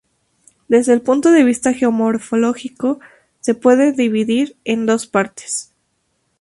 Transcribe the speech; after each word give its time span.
Desde 0.67 0.93
el 0.93 1.03
punto 1.03 1.29
de 1.31 1.43
vista 1.43 1.75
geomorfológico 1.75 2.99
se 3.39 3.53
puede 3.53 3.91
dividir 3.91 4.57
en 4.63 4.87
dos 4.87 5.05
partes. 5.05 5.75